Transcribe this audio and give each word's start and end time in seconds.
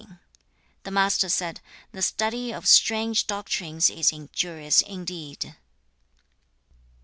The 0.81 0.89
Master 0.89 1.29
said, 1.29 1.61
'The 1.91 2.01
study 2.01 2.51
of 2.51 2.67
strange 2.67 3.27
doctrines 3.27 3.87
is 3.91 4.11
injurious 4.11 4.81
indeed!' 4.81 5.55